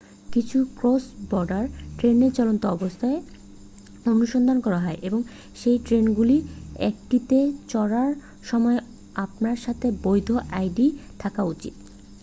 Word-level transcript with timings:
কিছু 0.29 0.57
ক্রস-বর্ডার 0.77 1.63
ট্রেনে 1.97 2.27
চলন্ত 2.37 2.63
অবস্থায় 2.67 3.19
অনুসন্ধান 4.05 4.57
করা 4.61 4.79
হয় 4.79 4.99
এবং 5.01 5.19
সেই 5.55 5.77
ট্রেনগুলির 5.85 6.43
একটিতে 6.81 7.37
চড়ার 7.69 8.11
সময় 8.43 8.77
আপনার 9.25 9.57
সাথে 9.65 9.87
বৈধ 10.03 10.29
আইডি 10.53 10.87
থাকা 11.19 11.41
উচিত 11.43 11.75